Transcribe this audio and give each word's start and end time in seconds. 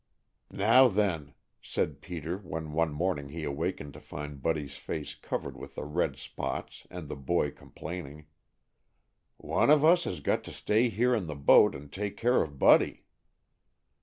"Now, 0.49 0.87
then," 0.87 1.35
said 1.61 2.01
Peter 2.01 2.39
when 2.39 2.71
one 2.73 2.91
morning 2.91 3.29
he 3.29 3.43
awakened 3.43 3.93
to 3.93 3.99
find 3.99 4.41
Buddy's 4.41 4.75
face 4.75 5.13
covered 5.13 5.55
with 5.55 5.75
the 5.75 5.83
red 5.85 6.17
spots 6.17 6.87
and 6.89 7.07
the 7.07 7.15
boy 7.15 7.51
complaining, 7.51 8.25
"one 9.37 9.69
of 9.69 9.85
us 9.85 10.05
has 10.05 10.19
got 10.19 10.43
to 10.45 10.51
stay 10.51 10.89
here 10.89 11.13
in 11.13 11.27
the 11.27 11.35
boat 11.35 11.75
and 11.75 11.91
take 11.91 12.17
care 12.17 12.41
of 12.41 12.57
Buddy." 12.57 13.05